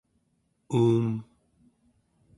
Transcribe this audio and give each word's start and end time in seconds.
uum 0.79 1.05